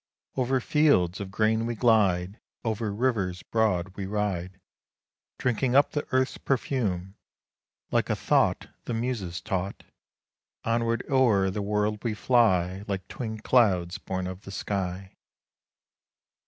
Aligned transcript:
Over 0.35 0.59
fields 0.59 1.19
of 1.21 1.29
grain 1.29 1.67
we 1.67 1.75
glide, 1.75 2.39
Over 2.63 2.91
rivers 2.91 3.43
broad 3.43 3.89
we 3.89 4.07
ride, 4.07 4.59
Drinking 5.37 5.75
up 5.75 5.91
the 5.91 6.07
earth's 6.11 6.39
perfume; 6.39 7.13
Like 7.91 8.09
a 8.09 8.15
thought 8.15 8.69
The 8.85 8.95
muses 8.95 9.41
taught 9.41 9.83
Onward 10.65 11.03
o'er 11.07 11.51
the 11.51 11.61
world 11.61 12.03
we 12.03 12.15
fly, 12.15 12.83
Like 12.87 13.07
twin 13.09 13.41
clouds 13.41 13.99
born 13.99 14.25
of 14.25 14.41
the 14.41 14.49
sky. 14.49 15.13